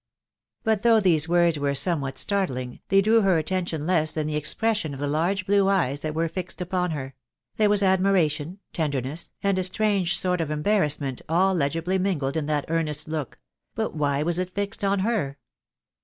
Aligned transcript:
But 0.63 0.81
though 0.81 0.99
these 0.99 1.29
words 1.29 1.59
were 1.59 1.75
somewhat 1.75 2.17
startling, 2.17 2.79
they 2.89 3.03
drew 3.03 3.21
her 3.21 3.37
attention 3.37 3.85
less 3.85 4.11
than 4.11 4.25
the 4.25 4.35
expression 4.35 4.95
of 4.95 4.99
the 4.99 5.05
large, 5.05 5.45
blue 5.45 5.67
eyes 5.67 6.01
that 6.01 6.15
were 6.15 6.27
fixed 6.27 6.59
upon 6.59 6.89
her; 6.89 7.13
there 7.57 7.69
were 7.69 7.83
admiration, 7.83 8.57
ten 8.73 8.91
derness, 8.91 9.29
and 9.43 9.59
a 9.59 9.63
strange 9.63 10.17
sort 10.17 10.41
of 10.41 10.49
embarrassment* 10.49 11.21
all 11.29 11.53
legibly 11.53 11.99
mingled 11.99 12.35
in 12.35 12.47
that 12.47 12.65
earnest 12.67 13.07
look.... 13.07 13.37
but 13.75 13.93
why 13.93 14.23
was 14.23 14.39
it 14.39 14.49
fixed 14.55 14.83
on 14.83 15.01
her 15.01 15.37